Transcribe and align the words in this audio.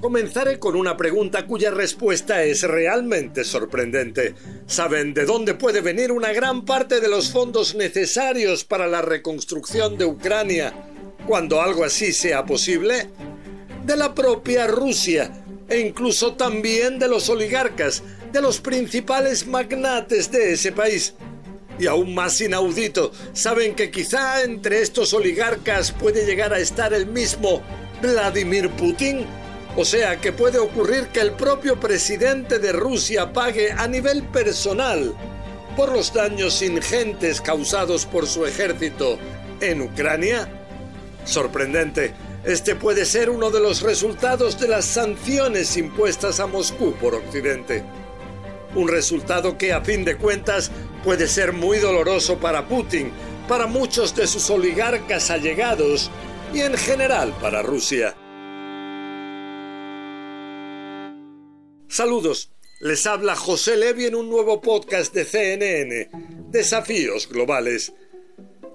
Comenzaré 0.00 0.58
con 0.58 0.76
una 0.76 0.96
pregunta 0.96 1.46
cuya 1.46 1.70
respuesta 1.70 2.42
es 2.42 2.62
realmente 2.62 3.44
sorprendente. 3.44 4.34
¿Saben 4.66 5.14
de 5.14 5.24
dónde 5.24 5.54
puede 5.54 5.80
venir 5.80 6.12
una 6.12 6.32
gran 6.32 6.64
parte 6.66 7.00
de 7.00 7.08
los 7.08 7.32
fondos 7.32 7.74
necesarios 7.74 8.64
para 8.64 8.86
la 8.86 9.00
reconstrucción 9.00 9.96
de 9.96 10.04
Ucrania 10.04 10.74
cuando 11.26 11.62
algo 11.62 11.82
así 11.82 12.12
sea 12.12 12.44
posible? 12.44 13.08
De 13.86 13.96
la 13.96 14.14
propia 14.14 14.66
Rusia 14.66 15.32
e 15.68 15.80
incluso 15.80 16.34
también 16.34 16.98
de 16.98 17.08
los 17.08 17.28
oligarcas, 17.30 18.02
de 18.32 18.42
los 18.42 18.60
principales 18.60 19.46
magnates 19.46 20.30
de 20.30 20.52
ese 20.52 20.72
país. 20.72 21.14
Y 21.78 21.86
aún 21.86 22.14
más 22.14 22.40
inaudito, 22.40 23.12
saben 23.32 23.74
que 23.74 23.90
quizá 23.90 24.42
entre 24.42 24.82
estos 24.82 25.14
oligarcas 25.14 25.90
puede 25.90 26.26
llegar 26.26 26.52
a 26.52 26.58
estar 26.58 26.92
el 26.92 27.06
mismo 27.06 27.62
Vladimir 28.02 28.70
Putin. 28.70 29.26
O 29.78 29.84
sea 29.84 30.18
que 30.22 30.32
puede 30.32 30.58
ocurrir 30.58 31.08
que 31.08 31.20
el 31.20 31.32
propio 31.32 31.78
presidente 31.78 32.58
de 32.58 32.72
Rusia 32.72 33.34
pague 33.34 33.72
a 33.72 33.86
nivel 33.86 34.22
personal 34.22 35.14
por 35.76 35.92
los 35.92 36.14
daños 36.14 36.62
ingentes 36.62 37.42
causados 37.42 38.06
por 38.06 38.26
su 38.26 38.46
ejército 38.46 39.18
en 39.60 39.82
Ucrania. 39.82 40.48
Sorprendente, 41.26 42.14
este 42.42 42.74
puede 42.74 43.04
ser 43.04 43.28
uno 43.28 43.50
de 43.50 43.60
los 43.60 43.82
resultados 43.82 44.58
de 44.58 44.68
las 44.68 44.86
sanciones 44.86 45.76
impuestas 45.76 46.40
a 46.40 46.46
Moscú 46.46 46.94
por 46.94 47.14
Occidente. 47.14 47.84
Un 48.74 48.88
resultado 48.88 49.58
que 49.58 49.74
a 49.74 49.82
fin 49.82 50.06
de 50.06 50.16
cuentas 50.16 50.70
puede 51.04 51.28
ser 51.28 51.52
muy 51.52 51.78
doloroso 51.78 52.38
para 52.38 52.66
Putin, 52.66 53.12
para 53.46 53.66
muchos 53.66 54.16
de 54.16 54.26
sus 54.26 54.48
oligarcas 54.48 55.30
allegados 55.30 56.10
y 56.54 56.60
en 56.60 56.78
general 56.78 57.34
para 57.42 57.60
Rusia. 57.60 58.14
Saludos, 61.96 62.52
les 62.80 63.06
habla 63.06 63.34
José 63.34 63.74
Levi 63.74 64.04
en 64.04 64.16
un 64.16 64.28
nuevo 64.28 64.60
podcast 64.60 65.14
de 65.14 65.24
CNN, 65.24 66.10
Desafíos 66.50 67.26
Globales. 67.26 67.94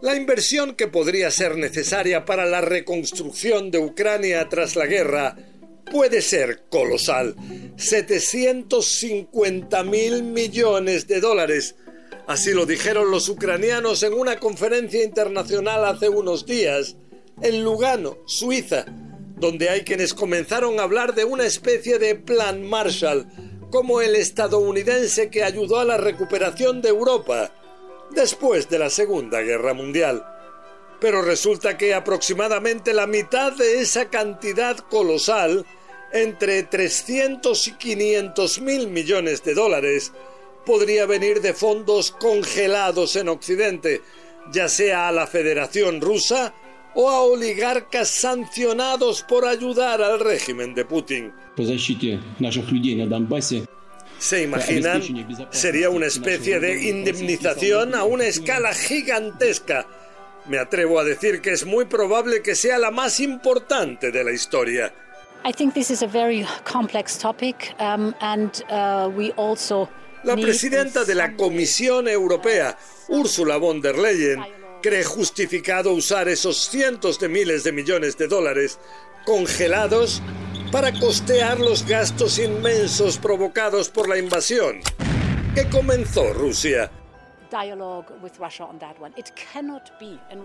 La 0.00 0.16
inversión 0.16 0.74
que 0.74 0.88
podría 0.88 1.30
ser 1.30 1.58
necesaria 1.58 2.24
para 2.24 2.46
la 2.46 2.62
reconstrucción 2.62 3.70
de 3.70 3.76
Ucrania 3.76 4.48
tras 4.48 4.74
la 4.74 4.86
guerra 4.86 5.36
puede 5.92 6.22
ser 6.22 6.62
colosal. 6.70 7.36
750 7.76 9.84
mil 9.84 10.22
millones 10.22 11.06
de 11.06 11.20
dólares. 11.20 11.74
Así 12.26 12.54
lo 12.54 12.64
dijeron 12.64 13.10
los 13.10 13.28
ucranianos 13.28 14.02
en 14.02 14.14
una 14.14 14.40
conferencia 14.40 15.04
internacional 15.04 15.84
hace 15.84 16.08
unos 16.08 16.46
días 16.46 16.96
en 17.42 17.64
Lugano, 17.64 18.16
Suiza, 18.24 18.86
donde 19.40 19.70
hay 19.70 19.82
quienes 19.82 20.12
comenzaron 20.12 20.78
a 20.78 20.82
hablar 20.82 21.14
de 21.14 21.24
una 21.24 21.46
especie 21.46 21.98
de 21.98 22.14
plan 22.14 22.62
Marshall, 22.62 23.26
como 23.70 24.02
el 24.02 24.14
estadounidense 24.14 25.30
que 25.30 25.42
ayudó 25.42 25.80
a 25.80 25.84
la 25.84 25.96
recuperación 25.96 26.82
de 26.82 26.90
Europa 26.90 27.50
después 28.10 28.68
de 28.68 28.78
la 28.78 28.90
Segunda 28.90 29.40
Guerra 29.40 29.72
Mundial. 29.72 30.26
Pero 31.00 31.22
resulta 31.22 31.78
que 31.78 31.94
aproximadamente 31.94 32.92
la 32.92 33.06
mitad 33.06 33.52
de 33.52 33.80
esa 33.80 34.10
cantidad 34.10 34.76
colosal, 34.76 35.64
entre 36.12 36.64
300 36.64 37.68
y 37.68 37.72
500 37.72 38.60
mil 38.60 38.88
millones 38.88 39.42
de 39.42 39.54
dólares, 39.54 40.12
podría 40.66 41.06
venir 41.06 41.40
de 41.40 41.54
fondos 41.54 42.10
congelados 42.10 43.16
en 43.16 43.30
Occidente, 43.30 44.02
ya 44.52 44.68
sea 44.68 45.08
a 45.08 45.12
la 45.12 45.26
Federación 45.26 46.02
Rusa 46.02 46.52
o 46.94 47.10
a 47.10 47.20
oligarcas 47.20 48.08
sancionados 48.08 49.22
por 49.22 49.44
ayudar 49.44 50.02
al 50.02 50.20
régimen 50.20 50.74
de 50.74 50.84
Putin. 50.84 51.32
¿Se 54.18 54.42
imaginan? 54.42 55.02
Sería 55.50 55.88
una 55.88 56.06
especie 56.06 56.60
de 56.60 56.88
indemnización 56.88 57.94
a 57.94 58.04
una 58.04 58.24
escala 58.24 58.74
gigantesca. 58.74 59.86
Me 60.46 60.58
atrevo 60.58 60.98
a 60.98 61.04
decir 61.04 61.40
que 61.40 61.52
es 61.52 61.64
muy 61.64 61.86
probable 61.86 62.42
que 62.42 62.54
sea 62.54 62.78
la 62.78 62.90
más 62.90 63.20
importante 63.20 64.10
de 64.10 64.24
la 64.24 64.32
historia. 64.32 64.92
La 70.22 70.36
presidenta 70.36 71.04
de 71.04 71.14
la 71.14 71.34
Comisión 71.34 72.08
Europea, 72.08 72.76
Ursula 73.08 73.56
von 73.56 73.80
der 73.80 73.96
Leyen, 73.96 74.44
cree 74.80 75.04
justificado 75.04 75.92
usar 75.92 76.28
esos 76.28 76.68
cientos 76.68 77.18
de 77.18 77.28
miles 77.28 77.64
de 77.64 77.72
millones 77.72 78.16
de 78.16 78.28
dólares 78.28 78.78
congelados 79.24 80.22
para 80.72 80.92
costear 80.98 81.60
los 81.60 81.86
gastos 81.86 82.38
inmensos 82.38 83.18
provocados 83.18 83.88
por 83.88 84.08
la 84.08 84.18
invasión 84.18 84.80
que 85.54 85.68
comenzó 85.68 86.32
Rusia. 86.32 86.90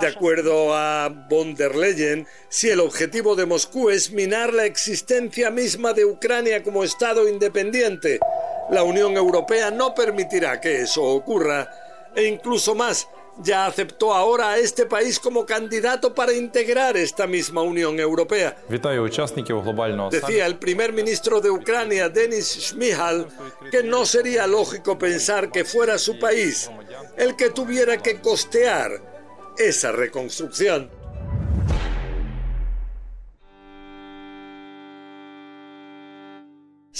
De 0.00 0.06
acuerdo 0.06 0.74
a 0.74 1.08
von 1.08 1.54
der 1.54 1.74
Leyen, 1.74 2.26
si 2.50 2.68
el 2.68 2.80
objetivo 2.80 3.34
de 3.34 3.46
Moscú 3.46 3.88
es 3.88 4.10
minar 4.12 4.52
la 4.52 4.66
existencia 4.66 5.50
misma 5.50 5.94
de 5.94 6.04
Ucrania 6.04 6.62
como 6.62 6.84
Estado 6.84 7.26
independiente, 7.26 8.20
la 8.70 8.82
Unión 8.82 9.16
Europea 9.16 9.70
no 9.70 9.94
permitirá 9.94 10.60
que 10.60 10.82
eso 10.82 11.02
ocurra, 11.02 11.70
e 12.14 12.24
incluso 12.24 12.74
más, 12.74 13.08
ya 13.38 13.66
aceptó 13.66 14.14
ahora 14.14 14.50
a 14.50 14.58
este 14.58 14.86
país 14.86 15.18
como 15.18 15.46
candidato 15.46 16.14
para 16.14 16.32
integrar 16.32 16.96
esta 16.96 17.26
misma 17.26 17.62
Unión 17.62 17.98
Europea. 17.98 18.56
Decía 20.10 20.46
el 20.46 20.58
primer 20.58 20.92
ministro 20.92 21.40
de 21.40 21.50
Ucrania, 21.50 22.08
Denis 22.08 22.56
Shmihal, 22.56 23.26
que 23.70 23.82
no 23.82 24.04
sería 24.04 24.46
lógico 24.46 24.98
pensar 24.98 25.50
que 25.50 25.64
fuera 25.64 25.98
su 25.98 26.18
país 26.18 26.70
el 27.16 27.36
que 27.36 27.50
tuviera 27.50 27.98
que 27.98 28.20
costear 28.20 28.90
esa 29.56 29.92
reconstrucción. 29.92 30.99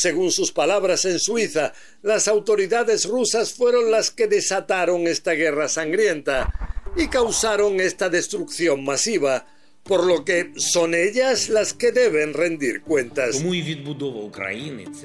Según 0.00 0.30
sus 0.30 0.50
palabras 0.50 1.04
en 1.04 1.18
Suiza, 1.18 1.74
las 2.00 2.26
autoridades 2.26 3.04
rusas 3.04 3.52
fueron 3.52 3.90
las 3.90 4.10
que 4.10 4.26
desataron 4.26 5.06
esta 5.06 5.32
guerra 5.32 5.68
sangrienta 5.68 6.54
y 6.96 7.08
causaron 7.08 7.80
esta 7.80 8.08
destrucción 8.08 8.82
masiva, 8.82 9.44
por 9.82 10.06
lo 10.06 10.24
que 10.24 10.52
son 10.56 10.94
ellas 10.94 11.50
las 11.50 11.74
que 11.74 11.92
deben 11.92 12.32
rendir 12.32 12.80
cuentas. 12.80 13.44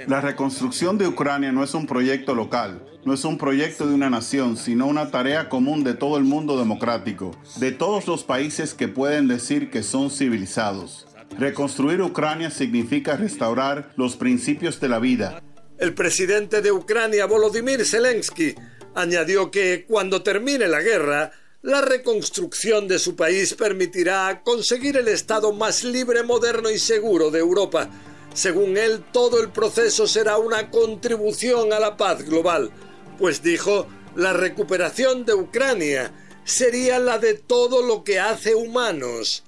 La 0.08 0.22
reconstrucción 0.22 0.98
de 0.98 1.08
Ucrania 1.08 1.52
no 1.52 1.66
es 1.66 1.74
un 1.74 1.88
proyecto 1.88 2.34
local, 2.34 2.82
no 3.04 3.14
es 3.14 3.26
un 3.26 3.38
proyecto 3.38 3.86
de 3.86 3.96
una 3.96 4.10
nación, 4.10 4.56
sino 4.56 4.88
una 4.88 5.12
tarea 5.12 5.50
común 5.50 5.84
de 5.84 5.96
todo 5.96 6.16
el 6.16 6.24
mundo 6.24 6.58
democrático, 6.58 7.32
de 7.58 7.74
todos 7.74 8.08
los 8.08 8.24
países 8.24 8.74
que 8.74 8.88
pueden 8.88 9.28
decir 9.28 9.70
que 9.70 9.84
son 9.84 10.10
civilizados. 10.10 11.06
Reconstruir 11.38 12.02
Ucrania 12.02 12.50
significa 12.50 13.18
restaurar 13.18 13.92
los 13.98 14.16
principios 14.16 14.80
de 14.80 14.88
la 14.88 15.00
vida. 15.00 15.42
El 15.78 15.94
presidente 15.94 16.62
de 16.62 16.72
Ucrania, 16.72 17.26
Volodymyr 17.26 17.86
Zelensky, 17.86 18.56
añadió 18.94 19.52
que 19.52 19.86
cuando 19.86 20.24
termine 20.24 20.70
la 20.70 20.82
guerra, 20.82 21.34
la 21.62 21.82
reconstrucción 21.82 22.88
de 22.88 23.00
su 23.00 23.18
país 23.18 23.54
permitirá 23.54 24.42
conseguir 24.44 24.96
el 24.96 25.10
Estado 25.10 25.52
más 25.52 25.84
libre, 25.84 26.24
moderno 26.24 26.70
y 26.70 26.80
seguro 26.80 27.32
de 27.32 27.40
Europa. 27.40 27.90
Según 28.34 28.78
él, 28.78 29.04
todo 29.12 29.42
el 29.42 29.50
proceso 29.50 30.08
será 30.08 30.38
una 30.38 30.72
contribución 30.72 31.74
a 31.74 31.80
la 31.80 31.98
paz 31.98 32.24
global, 32.24 32.72
pues 33.18 33.42
dijo, 33.42 33.88
la 34.16 34.32
recuperación 34.32 35.26
de 35.26 35.34
Ucrania 35.34 36.14
sería 36.46 37.00
la 37.00 37.20
de 37.20 37.34
todo 37.34 37.82
lo 37.82 38.06
que 38.06 38.20
hace 38.20 38.56
humanos 38.56 39.45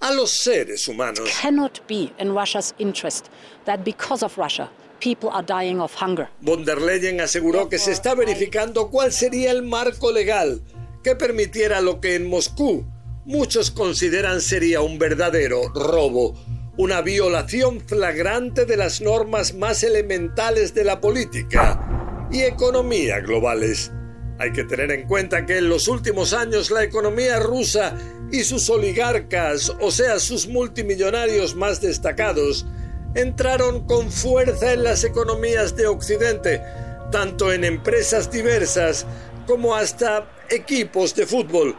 a 0.00 0.12
los 0.12 0.30
seres 0.30 0.88
humanos. 0.88 1.30
Cannot 1.40 1.80
be 1.86 2.12
in 2.18 2.34
Russia's 2.34 2.74
interest 2.78 3.30
that 3.64 3.84
because 3.84 4.24
of 4.24 4.36
Russia 4.38 4.68
people 5.00 5.30
are 5.30 5.42
dying 5.42 5.80
of 5.80 5.94
hunger. 5.94 6.28
Von 6.40 6.64
der 6.64 6.80
Leyen 6.80 7.20
aseguró 7.20 7.68
que 7.68 7.78
se 7.78 7.92
está 7.92 8.14
verificando 8.14 8.90
cuál 8.90 9.12
sería 9.12 9.50
el 9.50 9.62
marco 9.62 10.12
legal 10.12 10.60
que 11.02 11.16
permitiera 11.16 11.80
lo 11.80 12.00
que 12.00 12.14
en 12.14 12.28
Moscú 12.28 12.84
muchos 13.24 13.70
consideran 13.70 14.40
sería 14.40 14.80
un 14.80 14.98
verdadero 14.98 15.68
robo, 15.74 16.34
una 16.76 17.00
violación 17.00 17.80
flagrante 17.80 18.64
de 18.66 18.76
las 18.76 19.00
normas 19.00 19.54
más 19.54 19.82
elementales 19.82 20.74
de 20.74 20.84
la 20.84 21.00
política 21.00 22.28
y 22.30 22.42
economía 22.42 23.20
globales. 23.20 23.92
Hay 24.38 24.52
que 24.52 24.64
tener 24.64 24.90
en 24.90 25.06
cuenta 25.06 25.44
que 25.44 25.58
en 25.58 25.68
los 25.68 25.86
últimos 25.86 26.32
años 26.32 26.70
la 26.70 26.82
economía 26.82 27.38
rusa 27.38 27.94
y 28.32 28.44
sus 28.44 28.70
oligarcas, 28.70 29.72
o 29.80 29.90
sea, 29.90 30.18
sus 30.18 30.46
multimillonarios 30.46 31.54
más 31.54 31.80
destacados, 31.80 32.66
entraron 33.14 33.86
con 33.86 34.10
fuerza 34.10 34.72
en 34.72 34.84
las 34.84 35.04
economías 35.04 35.76
de 35.76 35.86
Occidente, 35.86 36.62
tanto 37.10 37.52
en 37.52 37.64
empresas 37.64 38.30
diversas 38.30 39.06
como 39.46 39.74
hasta 39.74 40.30
equipos 40.48 41.14
de 41.14 41.26
fútbol. 41.26 41.76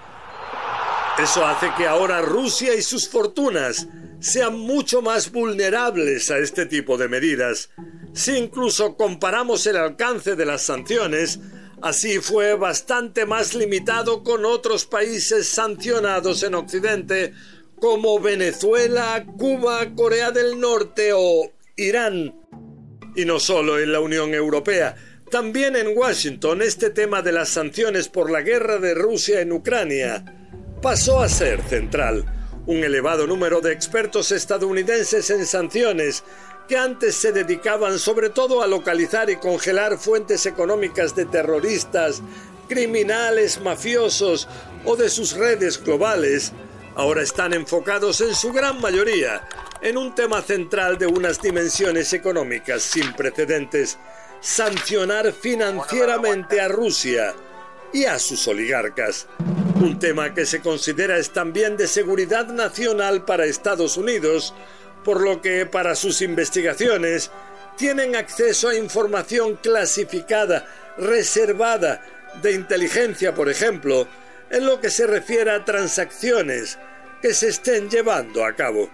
Eso 1.21 1.45
hace 1.45 1.71
que 1.77 1.87
ahora 1.87 2.21
Rusia 2.21 2.73
y 2.73 2.81
sus 2.81 3.07
fortunas 3.07 3.87
sean 4.19 4.59
mucho 4.59 5.01
más 5.01 5.31
vulnerables 5.31 6.31
a 6.31 6.37
este 6.37 6.65
tipo 6.65 6.97
de 6.97 7.07
medidas. 7.07 7.69
Si 8.13 8.37
incluso 8.37 8.95
comparamos 8.95 9.65
el 9.67 9.77
alcance 9.77 10.35
de 10.35 10.45
las 10.45 10.61
sanciones, 10.61 11.39
Así 11.81 12.19
fue 12.19 12.53
bastante 12.53 13.25
más 13.25 13.55
limitado 13.55 14.23
con 14.23 14.45
otros 14.45 14.85
países 14.85 15.47
sancionados 15.49 16.43
en 16.43 16.53
Occidente 16.53 17.33
como 17.79 18.19
Venezuela, 18.19 19.25
Cuba, 19.37 19.95
Corea 19.95 20.29
del 20.29 20.59
Norte 20.59 21.11
o 21.15 21.51
Irán. 21.75 22.35
Y 23.15 23.25
no 23.25 23.39
solo 23.39 23.79
en 23.79 23.91
la 23.91 23.99
Unión 23.99 24.33
Europea, 24.35 24.95
también 25.31 25.75
en 25.75 25.97
Washington 25.97 26.61
este 26.61 26.91
tema 26.91 27.23
de 27.23 27.31
las 27.31 27.49
sanciones 27.49 28.09
por 28.09 28.29
la 28.29 28.41
guerra 28.41 28.77
de 28.77 28.93
Rusia 28.93 29.41
en 29.41 29.51
Ucrania 29.51 30.23
pasó 30.83 31.19
a 31.19 31.29
ser 31.29 31.63
central. 31.63 32.25
Un 32.67 32.83
elevado 32.83 33.25
número 33.25 33.59
de 33.59 33.71
expertos 33.73 34.31
estadounidenses 34.31 35.31
en 35.31 35.47
sanciones 35.47 36.23
antes 36.77 37.15
se 37.15 37.31
dedicaban 37.31 37.99
sobre 37.99 38.29
todo 38.29 38.61
a 38.61 38.67
localizar 38.67 39.29
y 39.29 39.37
congelar 39.37 39.97
fuentes 39.97 40.45
económicas 40.45 41.15
de 41.15 41.25
terroristas, 41.25 42.21
criminales, 42.67 43.59
mafiosos 43.61 44.47
o 44.85 44.95
de 44.95 45.09
sus 45.09 45.33
redes 45.33 45.83
globales, 45.83 46.53
ahora 46.95 47.21
están 47.21 47.53
enfocados 47.53 48.21
en 48.21 48.33
su 48.35 48.51
gran 48.53 48.79
mayoría 48.79 49.47
en 49.81 49.97
un 49.97 50.13
tema 50.13 50.41
central 50.41 50.97
de 50.97 51.07
unas 51.07 51.41
dimensiones 51.41 52.13
económicas 52.13 52.83
sin 52.83 53.13
precedentes, 53.13 53.97
sancionar 54.39 55.33
financieramente 55.33 56.61
a 56.61 56.67
Rusia 56.67 57.33
y 57.91 58.05
a 58.05 58.19
sus 58.19 58.47
oligarcas. 58.47 59.27
Un 59.81 59.97
tema 59.97 60.33
que 60.33 60.45
se 60.45 60.61
considera 60.61 61.17
es 61.17 61.31
también 61.31 61.75
de 61.75 61.87
seguridad 61.87 62.47
nacional 62.47 63.25
para 63.25 63.45
Estados 63.45 63.97
Unidos, 63.97 64.53
por 65.03 65.21
lo 65.21 65.41
que 65.41 65.65
para 65.65 65.95
sus 65.95 66.21
investigaciones 66.21 67.31
tienen 67.77 68.15
acceso 68.15 68.69
a 68.69 68.75
información 68.75 69.55
clasificada, 69.55 70.67
reservada, 70.97 72.01
de 72.41 72.53
inteligencia, 72.53 73.33
por 73.33 73.49
ejemplo, 73.49 74.07
en 74.49 74.65
lo 74.65 74.79
que 74.79 74.89
se 74.89 75.07
refiere 75.07 75.51
a 75.51 75.65
transacciones 75.65 76.77
que 77.21 77.33
se 77.33 77.49
estén 77.49 77.89
llevando 77.89 78.45
a 78.45 78.53
cabo. 78.53 78.89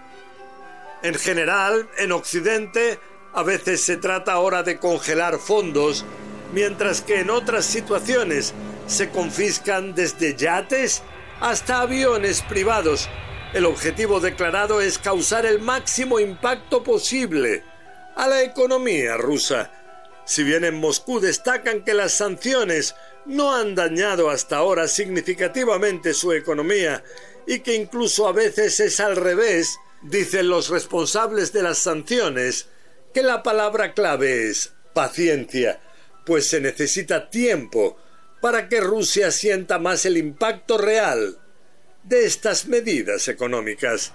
En 1.02 1.14
general, 1.14 1.88
en 1.98 2.12
Occidente, 2.12 2.98
a 3.32 3.42
veces 3.42 3.82
se 3.82 3.96
trata 3.96 4.32
ahora 4.32 4.62
de 4.62 4.78
congelar 4.78 5.38
fondos, 5.38 6.04
mientras 6.52 7.00
que 7.00 7.20
en 7.20 7.30
otras 7.30 7.64
situaciones 7.64 8.54
se 8.86 9.10
confiscan 9.10 9.94
desde 9.94 10.34
yates 10.34 11.02
hasta 11.40 11.80
aviones 11.80 12.42
privados 12.42 13.08
el 13.54 13.64
objetivo 13.64 14.20
declarado 14.20 14.80
es 14.80 14.98
causar 14.98 15.46
el 15.46 15.58
máximo 15.58 16.20
impacto 16.20 16.82
posible 16.82 17.64
a 18.14 18.28
la 18.28 18.42
economía 18.42 19.16
rusa. 19.16 19.70
Si 20.26 20.42
bien 20.42 20.64
en 20.64 20.74
Moscú 20.74 21.20
destacan 21.20 21.82
que 21.82 21.94
las 21.94 22.12
sanciones 22.12 22.94
no 23.24 23.54
han 23.54 23.74
dañado 23.74 24.28
hasta 24.28 24.58
ahora 24.58 24.86
significativamente 24.86 26.12
su 26.12 26.32
economía 26.32 27.02
y 27.46 27.60
que 27.60 27.74
incluso 27.74 28.28
a 28.28 28.32
veces 28.32 28.80
es 28.80 29.00
al 29.00 29.16
revés, 29.16 29.78
dicen 30.02 30.48
los 30.48 30.68
responsables 30.68 31.52
de 31.52 31.62
las 31.62 31.78
sanciones 31.78 32.68
que 33.14 33.22
la 33.22 33.42
palabra 33.42 33.94
clave 33.94 34.50
es 34.50 34.74
paciencia, 34.92 35.80
pues 36.26 36.46
se 36.46 36.60
necesita 36.60 37.30
tiempo 37.30 37.96
para 38.42 38.68
que 38.68 38.80
Rusia 38.80 39.30
sienta 39.30 39.78
más 39.78 40.04
el 40.04 40.18
impacto 40.18 40.76
real 40.76 41.38
de 42.04 42.26
estas 42.26 42.66
medidas 42.66 43.28
económicas. 43.28 44.12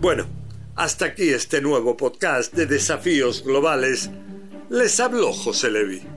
Bueno, 0.00 0.26
hasta 0.74 1.06
aquí 1.06 1.30
este 1.30 1.60
nuevo 1.60 1.96
podcast 1.96 2.52
de 2.54 2.66
desafíos 2.66 3.42
globales. 3.44 4.10
Les 4.68 5.00
habló 5.00 5.32
José 5.32 5.70
Levi. 5.70 6.15